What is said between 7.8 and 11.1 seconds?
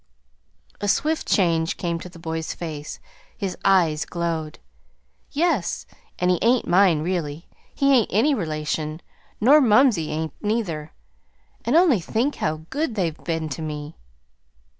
ain't any relation, nor mumsey ain't, neither.